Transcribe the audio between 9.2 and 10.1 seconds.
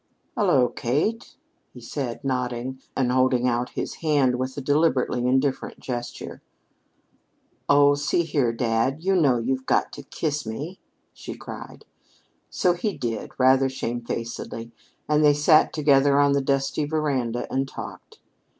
you've got to